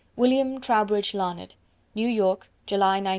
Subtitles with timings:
[0.15, 1.53] William Trowbridge Larned.
[1.93, 3.09] New York, July 1918.